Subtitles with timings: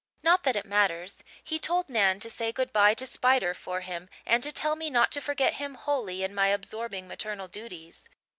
[0.23, 4.09] Not that it matters; he told Nan to say good bye to Spider for him
[4.25, 8.09] and tell me not to forget him wholly in my absorbing maternal duties.